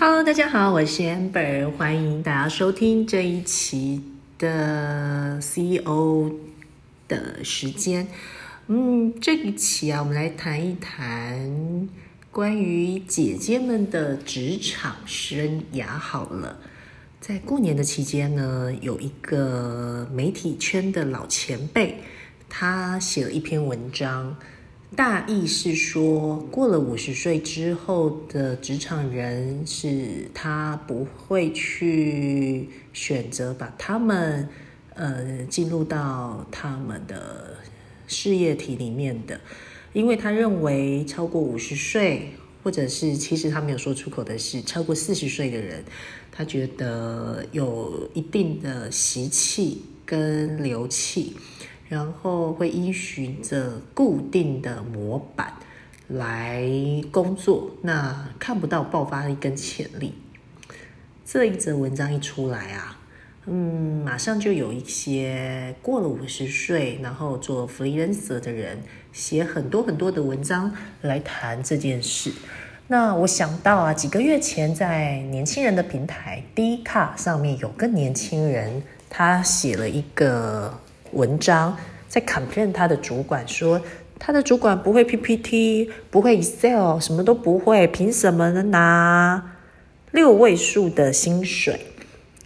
[0.00, 4.00] Hello，大家好，我是 Amber，欢迎大家收听这一期
[4.38, 6.30] 的 CEO
[7.08, 8.06] 的时间。
[8.68, 11.88] 嗯，这一期啊，我们来谈一谈
[12.30, 15.86] 关于姐姐们的职场生涯。
[15.86, 16.56] 好了，
[17.20, 21.96] 在过年的期间呢，有一个媒体圈的老前辈，
[22.48, 24.36] 他写了一篇文章。
[24.96, 34.48] 大意是说，过了五十岁之后的职场人，是他不会去选择把他们
[34.94, 37.58] 呃进入到他们的
[38.06, 39.38] 事业体里面的，
[39.92, 42.30] 因为他认为超过五十岁，
[42.64, 45.84] 或者是其实他没有说出口的是超过四十岁的人，
[46.32, 51.36] 他觉得有一定的习气跟流气。
[51.88, 55.54] 然后会依循着固定的模板
[56.08, 56.70] 来
[57.10, 60.14] 工作，那看不到爆发力跟潜力。
[61.24, 63.00] 这一则文章一出来啊，
[63.46, 68.78] 嗯，马上就有一些过了五十岁，然后做 freelancer 的人
[69.12, 72.32] 写很多很多的文章来谈这件事。
[72.88, 80.80] 那我想到啊，几个月前在年轻人的平台 D 卡上面有个年轻人，他写了一个。
[81.12, 81.76] 文章
[82.08, 83.80] 在 complain 他的主管说，
[84.18, 89.56] 他的主管不会 PPT，不会 Excel，什么都不会，凭什么能拿
[90.10, 91.80] 六位数的薪水？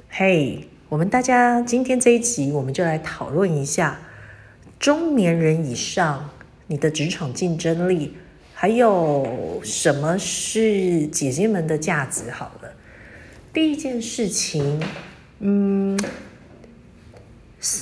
[0.09, 4.01] 嘿，我们大家今天这一集，我们就来讨论一下
[4.79, 6.31] 中年人以上
[6.67, 8.17] 你的职场竞争力，
[8.53, 12.31] 还有什么是姐姐们的价值？
[12.31, 12.73] 好了，
[13.53, 14.81] 第一件事情，
[15.39, 15.99] 嗯。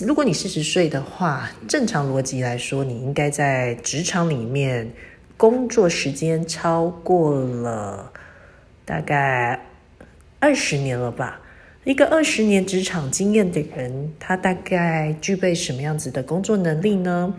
[0.04, 4.92] 如果你四十岁的话，正常逻辑来说，你应该在职场里面
[5.38, 8.12] 工作时间超过了
[8.84, 9.58] 大概
[10.38, 11.40] 二十年了吧？
[11.84, 17.34] 一个二十年职场经验的人，他大概具备什么样子的工作能力呢？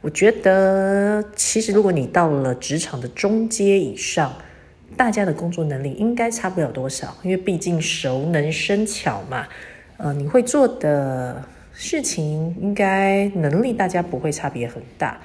[0.00, 4.36] 我觉得，其实如果你到了职场的中阶以上，
[4.96, 9.46] 大家的工作能力应该差不了多少，因为毕竟熟能生巧嘛。
[9.98, 11.44] 呃，你会做的。
[11.78, 15.20] 事情应该能力大家不会差别很大，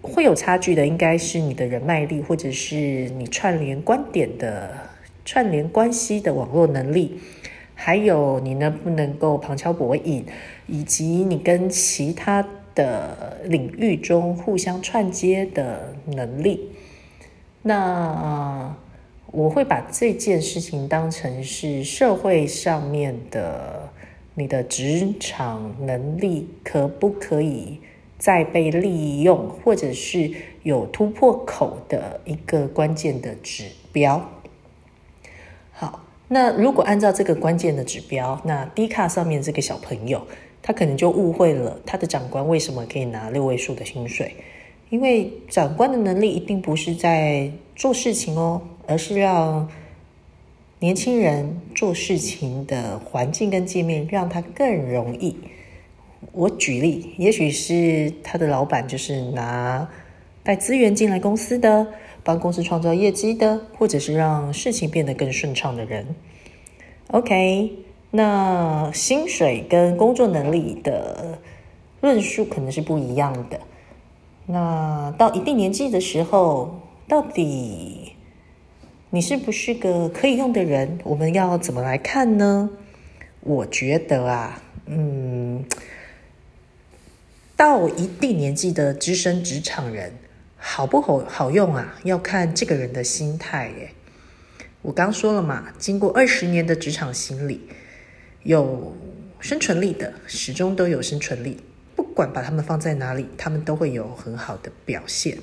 [0.00, 4.70] 会有差距的应该是你的人脉力，或者是你串联观点的
[5.22, 7.20] 串联关系的网络能力，
[7.74, 10.24] 还有你能不能够旁敲博引，
[10.66, 12.42] 以及你跟其他
[12.74, 16.70] 的领域中互相串接的能力。
[17.60, 18.74] 那
[19.26, 23.89] 我会把这件事情当成是社会上面的。
[24.34, 27.78] 你的职场能力可不可以
[28.16, 30.30] 再被利用，或者是
[30.62, 34.30] 有突破口的一个关键的指标？
[35.72, 40.26] 好，那如果按照这个关键的指标，那 D 卡上面这个小朋友，
[40.62, 44.36] 他可能就误会了他的长官为什么可以拿六位数的薪水，
[44.90, 49.68] 因为长官的能力一定不是在做事情哦，而是让。
[50.80, 55.36] 年轻人做事情的环境跟界面让他更容易。
[56.32, 59.86] 我举例，也许是他的老板就是拿
[60.42, 61.86] 带资源进来公司的，
[62.24, 66.06] 帮公司创造业绩的，或者是让事情变得更顺畅的人。
[67.08, 67.72] OK，
[68.10, 71.38] 那薪水跟工作能力的
[72.00, 73.60] 论述可能是不一样的。
[74.46, 78.12] 那到一定年纪的时候，到底？
[79.12, 81.00] 你是不是个可以用的人？
[81.02, 82.70] 我们要怎么来看呢？
[83.40, 85.64] 我觉得啊，嗯，
[87.56, 90.12] 到一定年纪的资深职场人，
[90.56, 91.98] 好不好好用啊？
[92.04, 93.90] 要看这个人的心态耶。
[94.82, 97.62] 我刚说了嘛，经过二十年的职场心理，
[98.44, 98.96] 有
[99.40, 101.58] 生存力的，始终都有生存力，
[101.96, 105.36] 不管把他们放在哪里，他们都会有很好的表现。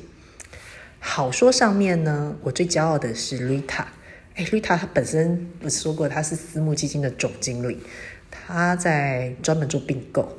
[0.99, 3.85] 好说上面呢，我最骄傲的是 Rita。
[4.35, 7.79] 哎，Rita 她本身不是说过她是私募基金的总经理，
[8.29, 10.38] 她在专门做并购。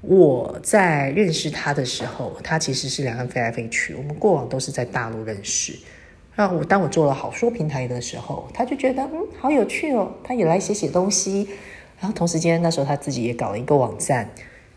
[0.00, 5.76] 我在认识她的时候，她其实是两岸飞来飞去，我们过往都是在大陆认识。
[6.36, 11.48] 那我当我做了好说平台的时候，他就觉得嗯好有趣哦，他也来写写东西。
[12.00, 14.28] 然后同时间那时候他自己也搞了一个网站。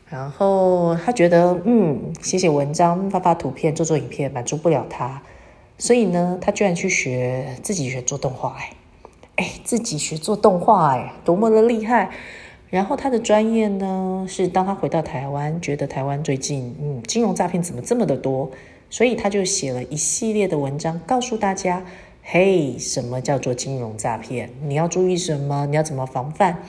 [0.09, 5.21] 然后他觉得，嗯，写写文章、发发图片、做做影片满足不了他，
[5.77, 8.71] 所以呢，他居然去学自己学做动画，哎，
[9.35, 12.09] 哎，自己学做动画，哎，多么的厉害！
[12.69, 18.49] 然后他的专业呢，是当他回到台湾，觉得台湾最近，嗯，金融诈骗怎么这么的多，
[18.89, 21.83] 所以他就写了一系列的文章，告诉大家，
[22.23, 24.49] 嘿，什么叫做金融诈骗？
[24.63, 25.65] 你要注意什么？
[25.65, 26.63] 你要怎么防范？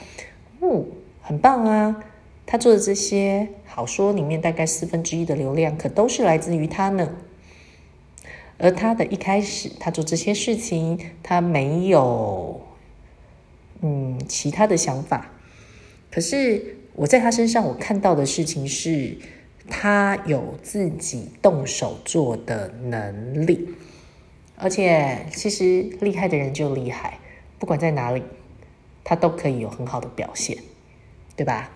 [0.61, 0.85] 嗯，
[1.23, 1.96] 很棒啊！
[2.50, 7.14] 他做的这些好说，里面大概四分之一的流量可都是来自于他呢。
[8.56, 12.62] 而他的一开始，他做这些事情，他没有
[13.82, 15.30] 嗯其他的想法。
[16.10, 19.18] 可是我在他身上，我看到的事情是，
[19.68, 23.68] 他有自己动手做的能力。
[24.56, 27.18] 而且，其实厉害的人就厉害，
[27.58, 28.22] 不管在哪里，
[29.04, 30.56] 他都可以有很好的表现，
[31.36, 31.70] 对吧？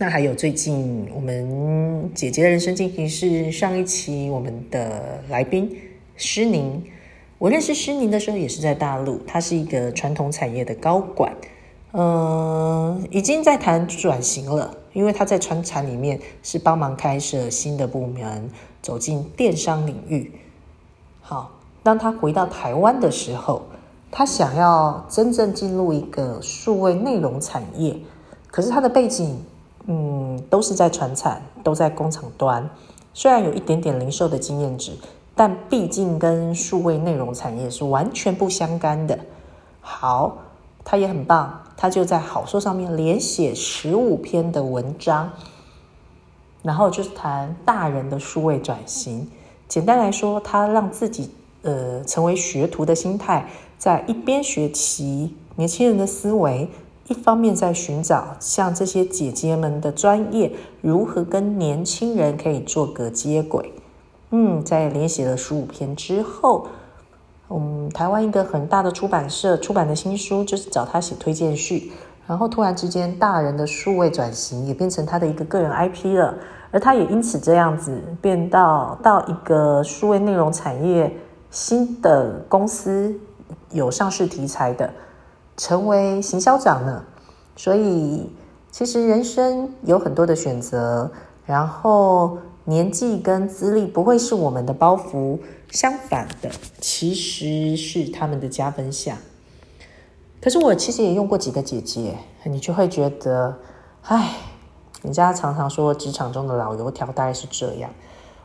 [0.00, 5.76] 那还有最近我们姐姐的人生进行是上一期我们的来宾
[6.14, 6.80] 施宁，
[7.36, 11.34] 我认识施宁的时候也是在大陆，他是一个传统产业的高管，
[11.94, 18.48] 嗯，已经在谈转型了，因为他在传产里面是帮忙开设新的部门，
[18.80, 20.30] 走进电商领域。
[21.20, 23.62] 好，当他回到台湾的时候，
[24.12, 27.96] 他想要真正进入一个数位内容产业，
[28.46, 29.36] 可是他的背景，
[29.90, 32.68] 嗯，都是在传产，都在工厂端，
[33.14, 34.92] 虽然有一点点零售的经验值，
[35.34, 39.18] 但毕竟跟数位内容产业是完全不相干的。
[39.80, 40.36] 好，
[40.84, 45.32] 他也很棒，他就在好说上面连写十五篇的文章，
[46.62, 49.26] 然后就是谈大人的数位转型。
[49.68, 51.30] 简单来说，他让自己
[51.62, 53.48] 呃成为学徒的心态，
[53.78, 56.68] 在一边学习年轻人的思维，
[57.08, 60.52] 一方面在寻找像这些姐姐们的专业
[60.82, 63.72] 如何跟年轻人可以做个接轨。
[64.30, 66.66] 嗯，在连写了十五篇之后，
[67.48, 71.90] 嗯，台湾一个很大的出版社出版的新书就是找他写推荐序，
[72.26, 76.34] 然后突然之间，大人的数位转型也变成他的一个个人 IP 了。
[76.70, 81.10] 而他也因此这样子变到到一个数位内容产业
[81.50, 83.18] 新的公司
[83.72, 84.92] 有上市题材的，
[85.58, 87.04] 成为行销长呢。
[87.54, 88.32] 所以
[88.70, 91.10] 其实人生有很多的选择，
[91.44, 95.38] 然后年纪跟资历不会是我们的包袱，
[95.70, 96.50] 相反的
[96.80, 99.18] 其实是他们的加分项。
[100.40, 103.58] 可是我其实也用过几个姐姐，你就会觉得，
[104.04, 104.30] 唉。
[105.00, 107.88] 人家常常说职场中的老油条大概是这样。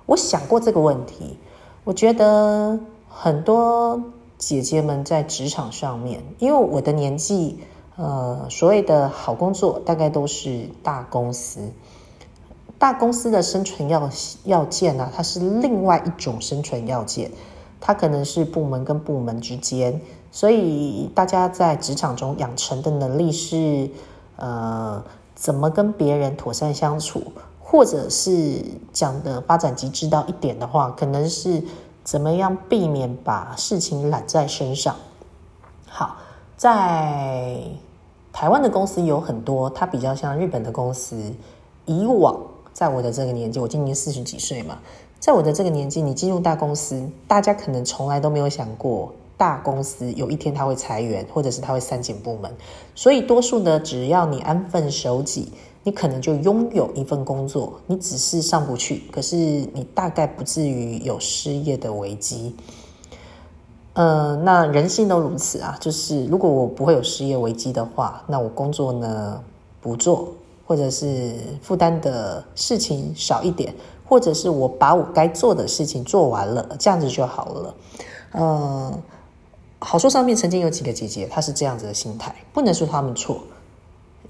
[0.06, 1.40] 我想过这个问题，
[1.84, 2.80] 我觉得
[3.10, 4.00] 很多
[4.46, 7.60] 姐姐们在职场上面，因为我的年纪，
[7.96, 11.60] 呃，所谓的好工作大概都是大公司。
[12.78, 14.10] 大公司的生存要
[14.44, 17.32] 要件呢，它是另外一种生存要件，
[17.80, 20.02] 它可能是部门跟部门之间，
[20.32, 23.90] 所以大家在职场中养成的能力是，
[24.36, 25.04] 呃。
[25.36, 27.22] 怎么跟别人妥善相处，
[27.60, 28.64] 或者是
[28.94, 31.62] 讲的发展极致到一点的话，可能是
[32.04, 34.96] 怎么样避免把事情揽在身上。
[35.88, 36.18] 好，
[36.58, 37.60] 在
[38.32, 41.34] 台湾的公司有很多，它比较像日本的公司。
[41.86, 42.40] 以往
[42.72, 44.80] 在我的这个年纪，我今年四十几岁嘛，
[45.20, 49.14] 在我的这个年纪，你进入大公司，大家可能从来都没有想过。
[49.36, 52.56] 大公司有一天他会裁员，或者是他会删减部门，
[52.96, 55.52] 所以多数呢，只要你安分守己，
[55.84, 62.56] 你可能就拥有一份工作，你只是上不去，可是你大概不至于有失业的危机。
[63.94, 69.44] 呃，那人性都如此啊，就是如果我不会有失业危机的话，那我工作呢
[69.82, 70.30] 不做，
[70.66, 73.76] 或者是负担的事情少一点，
[74.06, 77.76] 或者是我把我该做的事情做完了，这样子就好了。
[78.32, 78.94] 呃。
[79.86, 83.44] 好说上面曾经有几个姐姐，她是这样子的心态，不能说她们错，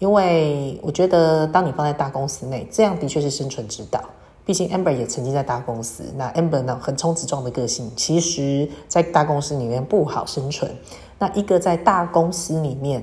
[0.03, 4.03] 因为我觉得当你放在大公司内，这样的确是生存之道。
[4.45, 10.75] 毕竟 Amber 也曾经在大公司，那 Amber 呢，横冲直撞的个性，其实在大公司里面不好生存。
[11.19, 13.01] 那一个在大公司里面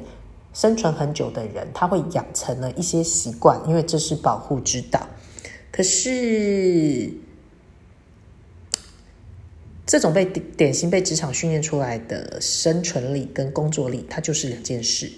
[0.52, 5.00] 生存很久的人，他会养成了一些习惯，因为这是保护之道。
[5.72, 7.10] 可是。
[9.86, 15.10] 这种被典型被职场训练出来的生存力跟工作力，它就是两件事。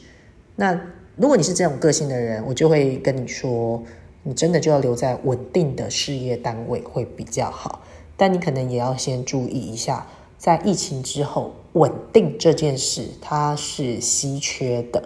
[0.55, 0.81] 那
[1.16, 3.83] 如果你是这种个性的人，我就会跟你说，
[4.23, 7.83] 你真的就要留在稳定的事业单位会比较好。
[8.16, 10.07] 但你可能也要先注意一下，
[10.38, 15.02] 在疫情之后，稳定这件事它是稀缺的。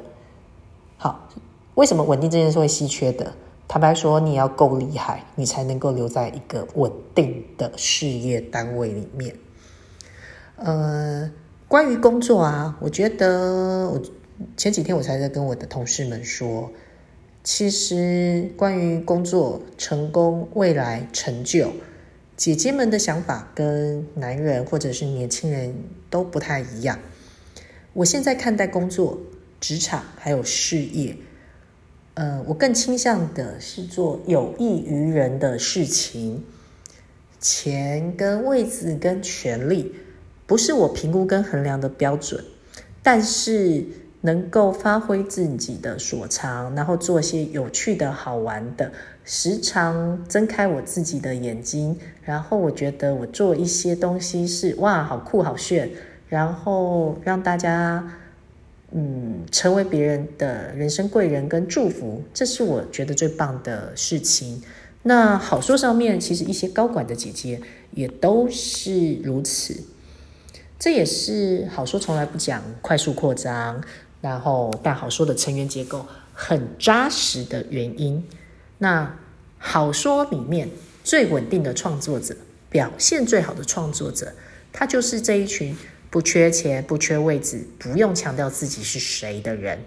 [0.97, 1.29] 好，
[1.75, 3.33] 为什么稳定这件事会稀缺的？
[3.69, 9.35] 坦白说，你要够厉害，你才能够留在一个稳定的事业单位里面。
[10.57, 11.31] 呃，
[11.67, 14.01] 关于工作啊，我觉得我
[14.57, 16.73] 前几天我才在跟我的同事们说，
[17.43, 21.73] 其实关于工作成功、未来成就，
[22.37, 25.75] 姐姐们的想法跟男人或者是年轻人
[26.11, 26.99] 都不太一样。
[27.93, 29.19] 我现在看待工作、
[29.59, 31.17] 职场还有事业，
[32.15, 36.45] 呃，我更倾向的是做有益于人的事情。
[37.41, 39.95] 钱跟位置跟权力
[40.47, 42.45] 不是我评估跟衡量的标准，
[43.03, 43.85] 但是
[44.23, 48.91] 能够发挥自己的所长，然后做些有趣的好玩的，
[49.25, 55.91] 时常睁开我自己的眼睛，然后我觉得我做一些东西是哇，好酷好炫，
[56.29, 58.13] 然后让大家
[58.93, 64.63] 嗯成为别人的人生贵人跟祝福，这是我觉得最棒的事情。
[65.03, 67.61] 那好说上面其实一些高管的姐姐
[67.93, 69.85] 也都是如此，
[70.81, 73.81] 这也是好说从来不讲快速扩张，
[74.27, 76.05] 然后但好说的成员结构
[76.35, 78.25] 很扎实的原因。
[78.79, 79.17] 那
[79.57, 80.69] 好说里面
[81.05, 82.37] 最稳定的创作者，
[82.69, 84.33] 表现最好的创作者，
[84.73, 85.77] 他就是这一群
[86.11, 89.79] 不缺钱、不缺位置、不用强调自己是谁的人。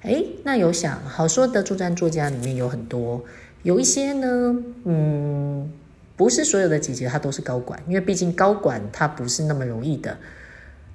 [0.00, 3.22] 哎，那有想好说的助战作家里面有很多。
[3.62, 5.70] 有一些呢，嗯，
[6.16, 10.16] 不是所有的姐姐她都是高管，因为毕竟高管她不是那么容易的。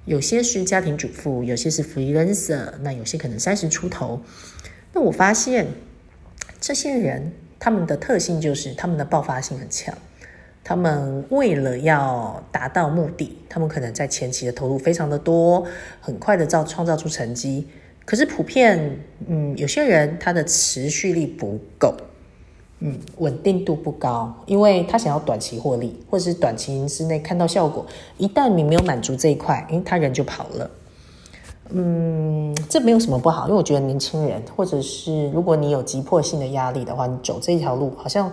[0.06, 4.20] 有些是家庭主妇，有些是 freelancer，那有些可能三十出头。
[4.92, 5.66] 那我发现
[6.60, 9.96] 这些人他们的特性就是他们的爆发性很强，
[10.64, 15.66] 他们为了要达到目的，他们可能在前期的投入非常的多，
[16.00, 17.68] 很快的造创造出成绩。
[18.04, 21.94] 可是普遍，嗯，有些人他的持续力不够。
[22.82, 27.84] 嗯，稳定度不高，因为他想要短期获利，或者是短期之内看到效果。
[28.16, 30.70] 一旦你没有满足这一块，因为他人就跑了。
[31.68, 38.32] 嗯，这没有什么不好，因为我觉得年轻人，或者是如果你有急迫性的压力的话，你走这条路，好像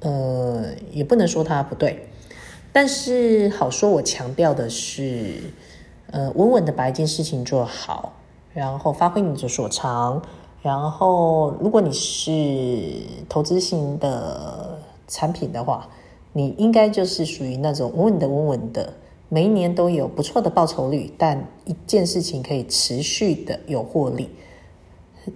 [0.00, 2.08] 呃也不能说他不对。
[2.72, 5.34] 但是好说，我强调的是，
[6.10, 8.12] 呃，稳稳的把一件事情做好，
[8.52, 10.20] 然后发挥你的所长。
[10.64, 15.86] 然后，如果你是投资型的产品的话，
[16.32, 18.94] 你应该就是属于那种稳稳的、稳稳的，
[19.28, 24.30] 每一年都有不错的报酬率，但一件事情可以持续的有获利。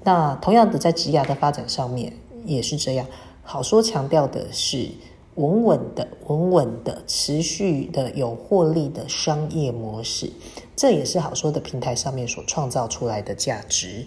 [0.02, 2.10] 那同样的，在职业的发展上面
[2.46, 3.06] 也是这样。
[3.42, 4.88] 好说强调的是
[5.34, 10.32] 稳稳的、稳稳的、持续的有获利的商业模式，
[10.74, 14.06] 这也是好说的平台上面所创造出来的价值。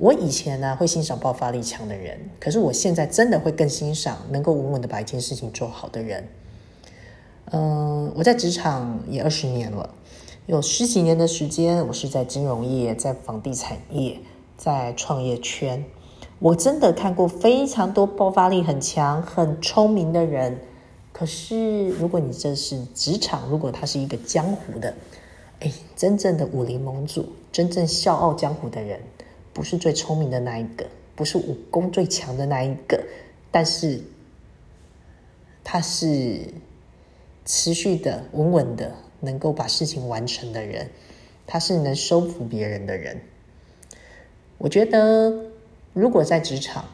[0.00, 6.26] 我以前呢会欣赏爆发力强的人，可是我现在真的会更欣赏能够稳稳的把一件事情做好的人。
[7.50, 9.90] 嗯，我在职场也二十年了，
[10.46, 14.18] 有十几年的时间，我是在金融业、在房地产业、
[14.56, 15.84] 在创业圈。
[16.38, 20.60] 我真的看过非常多爆发力很强、很聪明的人。
[21.12, 24.94] 可是，如果你这是职场，如果他是一个江湖的，
[25.58, 28.98] 哎，真正的武林盟主，真正笑傲江湖的人。
[29.60, 32.98] 不是最聪明的那一个，不是武功最强的那一个，
[33.50, 34.00] 但是
[35.62, 36.46] 他是
[37.44, 40.88] 持续的、稳稳的，能够把事情完成的人，
[41.46, 43.20] 他是能收服别人的人。
[44.56, 45.30] 我觉得，
[45.92, 46.86] 如果在职场，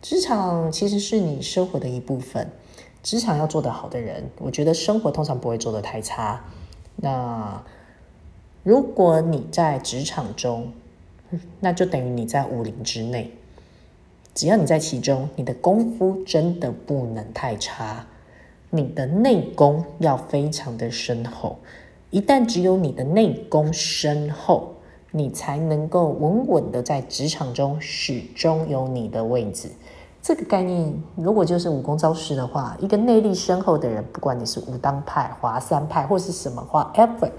[0.00, 2.48] 职场其实是你生活的一部分，
[3.02, 6.44] 职场要做得好的人，我觉得生活通常不会做得太差。
[6.94, 7.64] 那
[8.62, 10.72] 如果你在职场中，
[11.60, 13.30] 那就等于你在武林之内，
[14.34, 18.06] 只要你在其中，你的功夫真的不能太差，
[18.70, 21.58] 你的内功要非常的深厚。
[22.10, 24.74] 一旦只有你的内功深厚，
[25.10, 29.68] 你才能够稳稳的在职场中始终有你的位置。
[30.22, 37.30] 这个概念，如果就是武功招式的话，一个内力深厚的人，不管你是武当派、华山派或是什么话，ever。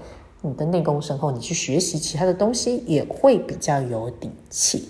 [0.46, 4.88] 你的内功深厚，你去学习其他的东西也会比较有底气。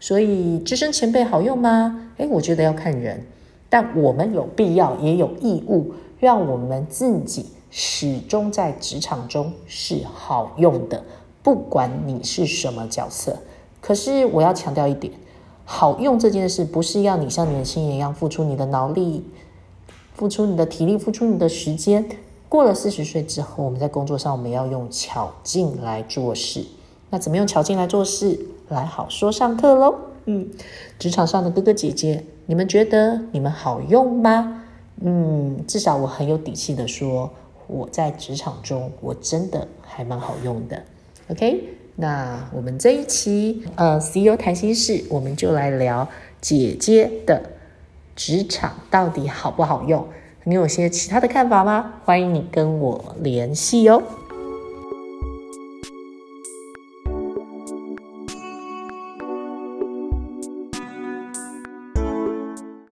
[0.00, 2.10] 所以资深前辈好用吗？
[2.16, 3.24] 诶，我觉得要看人，
[3.68, 11.02] 但我们有必要也有义务，让我们自己始终在职场中是好用的，
[11.42, 13.36] 不管你是什么角色。
[13.80, 15.12] 可是我要强调一点，
[15.64, 19.24] 好用这件事不是要你像年轻人一样付出你的脑力、
[20.14, 22.06] 付出你的体力、付出你的时间。
[22.54, 26.64] 过了四十岁之后，我们在工作上我们要用巧劲来做事。
[27.10, 28.38] 那怎么用巧劲来做事？
[28.68, 29.92] 来好说上课喽。
[30.26, 30.48] 嗯，
[30.96, 34.62] 职场上的哥哥姐姐，你们觉得你们好用吗？
[35.00, 37.28] 嗯，至少我很有底气的说，
[37.66, 40.80] 我在职场中我真的还蛮好用的。
[41.32, 46.06] OK，那我们这一期呃 CEO 谈心事，我们就来聊
[46.40, 47.42] 姐姐的
[48.14, 50.06] 职场到底好不好用。
[50.46, 51.94] 你有些其他的看法吗？
[52.04, 54.02] 欢迎你跟我联系哦。